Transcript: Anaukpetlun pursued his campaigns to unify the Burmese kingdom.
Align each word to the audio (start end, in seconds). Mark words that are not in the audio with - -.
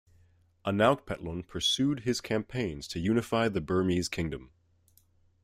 Anaukpetlun 0.65 1.45
pursued 1.47 1.99
his 1.99 2.21
campaigns 2.21 2.87
to 2.87 2.99
unify 2.99 3.49
the 3.49 3.61
Burmese 3.61 4.09
kingdom. 4.09 4.49